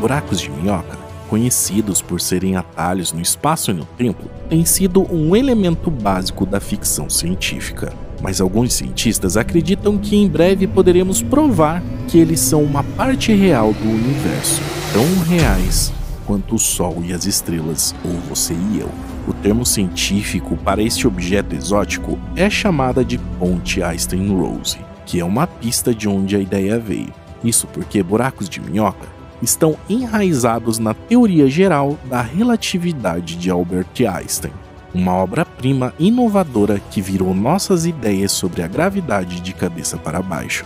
[0.00, 5.34] Buracos de minhoca, conhecidos por serem atalhos no espaço e no tempo, têm sido um
[5.34, 7.92] elemento básico da ficção científica.
[8.20, 13.72] Mas alguns cientistas acreditam que em breve poderemos provar que eles são uma parte real
[13.72, 14.60] do universo,
[14.92, 15.92] tão reais
[16.26, 18.90] quanto o Sol e as estrelas, ou você e eu.
[19.26, 25.46] O termo científico para este objeto exótico é chamada de Ponte Einstein-Rose, que é uma
[25.46, 27.12] pista de onde a ideia veio.
[27.42, 34.52] Isso porque buracos de minhoca estão enraizados na teoria geral da relatividade de Albert Einstein,
[34.94, 40.64] uma obra-prima inovadora que virou nossas ideias sobre a gravidade de cabeça para baixo.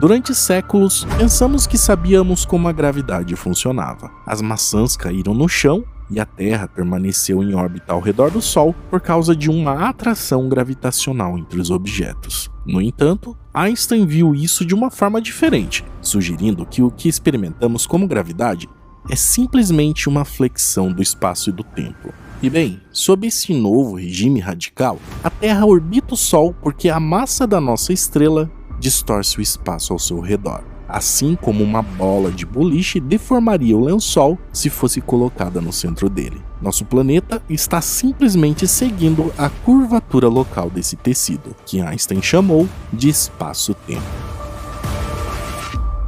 [0.00, 4.10] Durante séculos, pensamos que sabíamos como a gravidade funcionava.
[4.24, 8.74] As maçãs caíram no chão e a Terra permaneceu em órbita ao redor do Sol
[8.88, 12.50] por causa de uma atração gravitacional entre os objetos.
[12.64, 18.08] No entanto, Einstein viu isso de uma forma diferente, sugerindo que o que experimentamos como
[18.08, 18.70] gravidade
[19.06, 22.10] é simplesmente uma flexão do espaço e do tempo.
[22.42, 27.46] E bem, sob esse novo regime radical, a Terra orbita o Sol porque a massa
[27.46, 32.98] da nossa estrela distorce o espaço ao seu redor, assim como uma bola de boliche
[32.98, 36.40] deformaria o lençol se fosse colocada no centro dele.
[36.60, 44.02] Nosso planeta está simplesmente seguindo a curvatura local desse tecido, que Einstein chamou de espaço-tempo.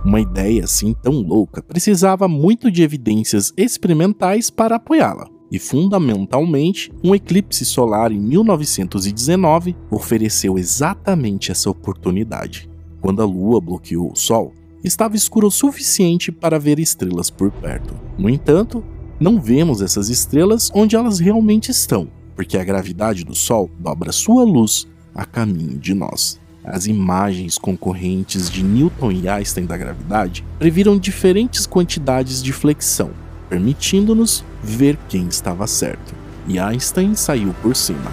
[0.04, 7.14] Uma ideia assim tão louca precisava muito de evidências experimentais para apoiá-la e, fundamentalmente, um
[7.14, 12.70] eclipse solar em 1919 ofereceu exatamente essa oportunidade.
[13.02, 17.94] Quando a Lua bloqueou o Sol, estava escuro o suficiente para ver estrelas por perto.
[18.16, 18.82] No entanto,
[19.20, 24.44] não vemos essas estrelas onde elas realmente estão, porque a gravidade do Sol dobra sua
[24.44, 26.40] luz a caminho de nós.
[26.64, 33.10] As imagens concorrentes de Newton e Einstein da gravidade previram diferentes quantidades de flexão,
[33.52, 36.14] permitindo-nos ver quem estava certo.
[36.48, 38.10] E Einstein saiu por cima.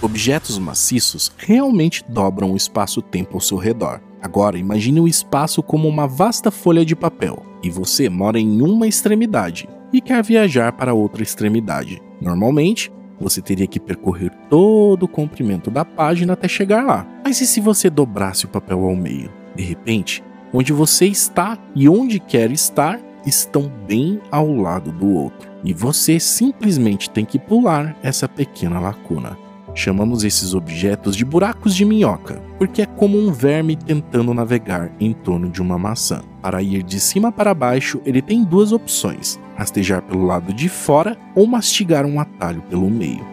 [0.00, 4.00] Objetos maciços realmente dobram o espaço-tempo ao seu redor.
[4.20, 8.88] Agora, imagine o espaço como uma vasta folha de papel, e você mora em uma
[8.88, 12.00] extremidade, e quer viajar para outra extremidade.
[12.20, 17.06] Normalmente, você teria que percorrer todo o comprimento da página até chegar lá.
[17.24, 19.30] Mas e se você dobrasse o papel ao meio?
[19.54, 25.50] De repente, onde você está e onde quer estar estão bem ao lado do outro.
[25.64, 29.38] E você simplesmente tem que pular essa pequena lacuna.
[29.74, 35.12] Chamamos esses objetos de buracos de minhoca, porque é como um verme tentando navegar em
[35.12, 36.22] torno de uma maçã.
[36.40, 41.18] Para ir de cima para baixo, ele tem duas opções: rastejar pelo lado de fora
[41.34, 43.26] ou mastigar um atalho pelo meio.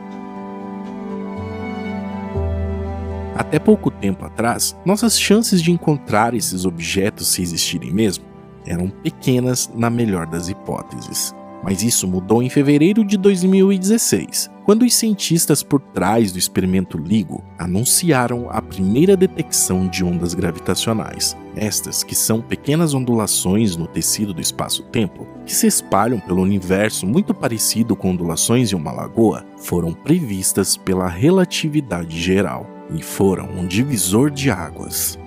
[3.36, 8.26] Até pouco tempo atrás, nossas chances de encontrar esses objetos, se existirem mesmo,
[8.66, 11.36] eram pequenas na melhor das hipóteses.
[11.64, 17.44] Mas isso mudou em fevereiro de 2016, quando os cientistas por trás do experimento LIGO
[17.58, 21.36] anunciaram a primeira detecção de ondas gravitacionais.
[21.56, 27.34] Estas, que são pequenas ondulações no tecido do espaço-tempo, que se espalham pelo universo muito
[27.34, 32.66] parecido com ondulações em uma lagoa, foram previstas pela relatividade geral
[32.96, 35.20] e foram um divisor de águas.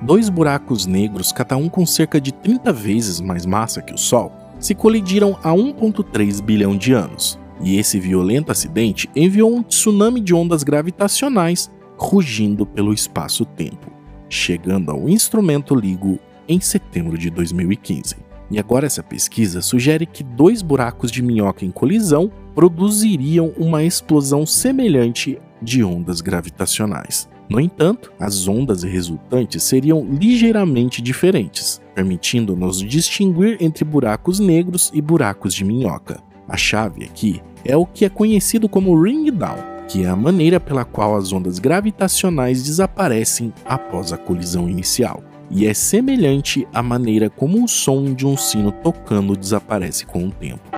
[0.00, 4.32] Dois buracos negros, cada um com cerca de 30 vezes mais massa que o Sol,
[4.58, 10.34] se colidiram há 1,3 bilhão de anos, e esse violento acidente enviou um tsunami de
[10.34, 13.90] ondas gravitacionais rugindo pelo espaço-tempo,
[14.28, 16.18] chegando ao instrumento LIGO
[16.48, 18.16] em setembro de 2015.
[18.50, 24.46] E agora essa pesquisa sugere que dois buracos de minhoca em colisão produziriam uma explosão
[24.46, 27.28] semelhante de ondas gravitacionais.
[27.48, 35.54] No entanto, as ondas resultantes seriam ligeiramente diferentes, permitindo-nos distinguir entre buracos negros e buracos
[35.54, 36.20] de minhoca.
[36.46, 39.56] A chave aqui é o que é conhecido como ring down,
[39.88, 45.66] que é a maneira pela qual as ondas gravitacionais desaparecem após a colisão inicial, e
[45.66, 50.77] é semelhante à maneira como o som de um sino tocando desaparece com o tempo.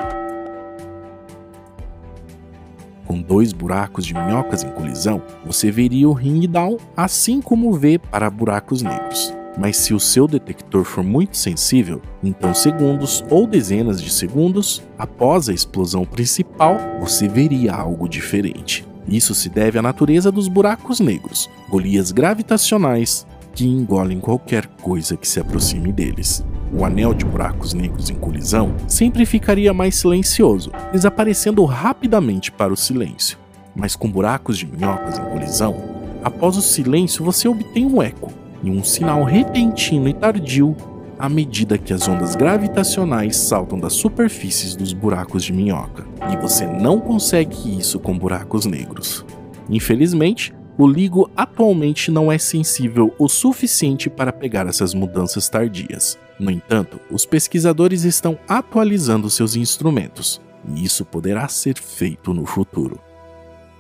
[3.11, 7.99] Com dois buracos de minhocas em colisão, você veria o ring down assim como vê
[7.99, 14.01] para buracos negros mas se o seu detector for muito sensível, então segundos ou dezenas
[14.01, 18.87] de segundos após a explosão principal, você veria algo diferente.
[19.09, 25.27] Isso se deve à natureza dos buracos negros, golias gravitacionais que engolem qualquer coisa que
[25.27, 26.45] se aproxime deles.
[26.73, 32.77] O anel de buracos negros em colisão sempre ficaria mais silencioso, desaparecendo rapidamente para o
[32.77, 33.39] silêncio.
[33.75, 35.77] Mas com buracos de minhocas em colisão,
[36.23, 38.33] após o silêncio você obtém um eco,
[38.63, 40.77] e um sinal repentino e tardio
[41.19, 46.07] à medida que as ondas gravitacionais saltam das superfícies dos buracos de minhoca.
[46.33, 49.25] E você não consegue isso com buracos negros.
[49.69, 56.19] Infelizmente, o LIGO atualmente não é sensível o suficiente para pegar essas mudanças tardias.
[56.39, 60.41] No entanto, os pesquisadores estão atualizando seus instrumentos,
[60.75, 62.99] e isso poderá ser feito no futuro.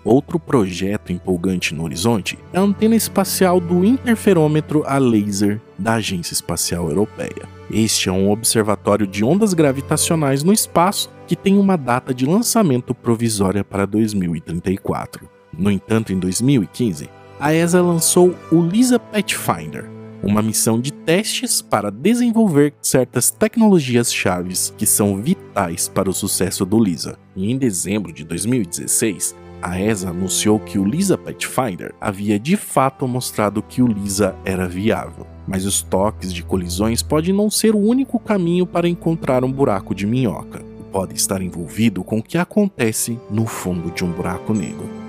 [0.03, 6.33] Outro projeto empolgante no horizonte é a antena espacial do interferômetro a laser da Agência
[6.33, 7.49] Espacial Europeia.
[7.71, 12.95] Este é um observatório de ondas gravitacionais no espaço que tem uma data de lançamento
[12.95, 15.40] provisória para 2034.
[15.61, 19.91] No entanto, em 2015, a ESA lançou o LISA Pathfinder,
[20.23, 26.65] uma missão de testes para desenvolver certas tecnologias chaves que são vitais para o sucesso
[26.65, 27.19] do LISA.
[27.37, 33.07] E em dezembro de 2016, a ESA anunciou que o LISA Pathfinder havia de fato
[33.07, 37.81] mostrado que o LISA era viável, mas os toques de colisões podem não ser o
[37.81, 40.63] único caminho para encontrar um buraco de minhoca.
[40.91, 45.00] Pode estar envolvido com o que acontece no fundo de um buraco negro.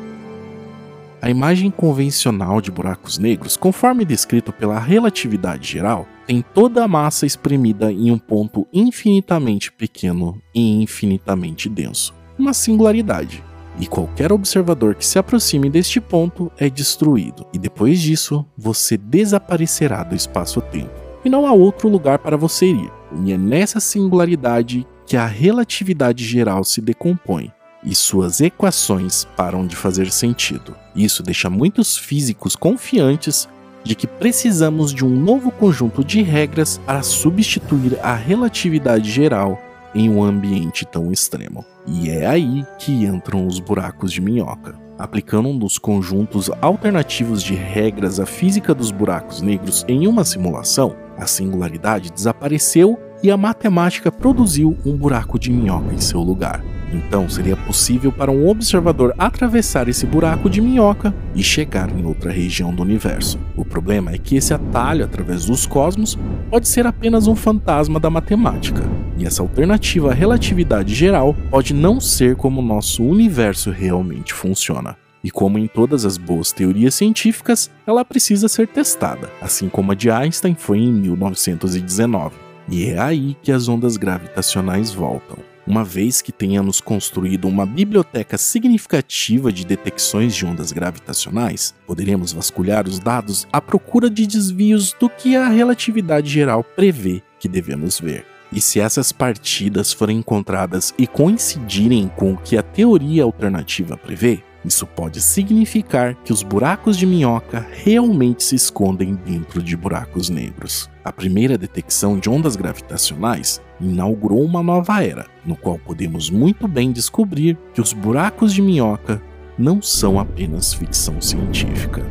[1.21, 7.27] A imagem convencional de buracos negros, conforme descrito pela relatividade geral, tem toda a massa
[7.27, 12.12] espremida em um ponto infinitamente pequeno e infinitamente denso.
[12.39, 13.44] Uma singularidade
[13.79, 20.03] e qualquer observador que se aproxime deste ponto é destruído, e depois disso você desaparecerá
[20.03, 20.89] do espaço-tempo.
[21.24, 22.91] E não há outro lugar para você ir.
[23.24, 27.51] E é nessa singularidade que a relatividade geral se decompõe
[27.83, 30.75] e suas equações param de fazer sentido.
[30.95, 33.47] Isso deixa muitos físicos confiantes
[33.83, 39.59] de que precisamos de um novo conjunto de regras para substituir a relatividade geral
[39.93, 41.65] em um ambiente tão extremo.
[41.87, 44.79] E é aí que entram os buracos de minhoca.
[44.97, 50.95] Aplicando um dos conjuntos alternativos de regras à física dos buracos negros em uma simulação,
[51.17, 56.63] a singularidade desapareceu e a matemática produziu um buraco de minhoca em seu lugar.
[56.91, 62.31] Então seria possível para um observador atravessar esse buraco de minhoca e chegar em outra
[62.31, 63.39] região do universo.
[63.55, 66.17] O problema é que esse atalho através dos cosmos
[66.49, 68.83] pode ser apenas um fantasma da matemática,
[69.17, 74.97] e essa alternativa à relatividade geral pode não ser como nosso universo realmente funciona.
[75.23, 79.95] E como em todas as boas teorias científicas, ela precisa ser testada, assim como a
[79.95, 82.35] de Einstein foi em 1919.
[82.67, 85.38] E é aí que as ondas gravitacionais voltam.
[85.71, 92.89] Uma vez que tenhamos construído uma biblioteca significativa de detecções de ondas gravitacionais, poderemos vasculhar
[92.89, 98.25] os dados à procura de desvios do que a relatividade geral prevê que devemos ver.
[98.51, 104.43] E se essas partidas forem encontradas e coincidirem com o que a teoria alternativa prevê,
[104.63, 110.89] isso pode significar que os buracos de minhoca realmente se escondem dentro de buracos negros.
[111.03, 116.91] A primeira detecção de ondas gravitacionais inaugurou uma nova era, no qual podemos muito bem
[116.91, 119.22] descobrir que os buracos de minhoca
[119.58, 122.06] não são apenas ficção científica.